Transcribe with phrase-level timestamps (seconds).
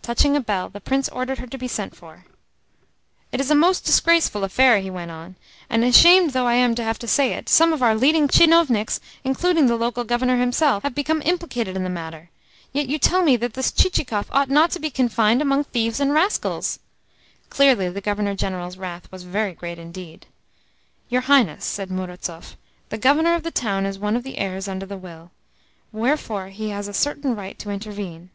[0.00, 2.24] Touching a bell, the Prince ordered her to be sent for.
[3.32, 5.34] "It is a most disgraceful affair," he went on;
[5.68, 9.00] "and, ashamed though I am to have to say it, some of our leading tchinovniks,
[9.24, 12.30] including the local Governor himself, have become implicated in the matter.
[12.72, 16.14] Yet you tell me that this Chichikov ought not to be confined among thieves and
[16.14, 16.78] rascals!"
[17.50, 20.26] Clearly the Governor General's wrath was very great indeed.
[21.08, 22.54] "Your Highness," said Murazov,
[22.90, 25.32] "the Governor of the town is one of the heirs under the will:
[25.90, 28.30] wherefore he has a certain right to intervene.